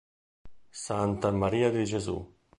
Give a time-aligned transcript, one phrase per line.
[0.73, 2.17] Santa Maria di Gesù